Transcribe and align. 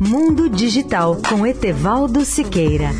Mundo 0.00 0.48
Digital 0.48 1.16
com 1.28 1.46
Etevaldo 1.46 2.24
Siqueira. 2.24 2.90